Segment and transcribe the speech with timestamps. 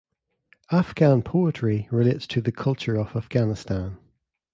[0.71, 3.99] Afghan poetry relates to the culture of Afghanistan.